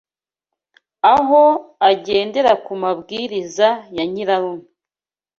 aho 1.13 1.41
agendera 1.89 2.51
ku 2.65 2.73
mabwiriza 2.83 3.67
ya 3.95 4.03
nyirarume 4.11 4.65